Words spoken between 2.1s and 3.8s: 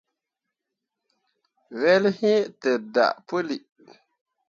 iŋ te daa puli.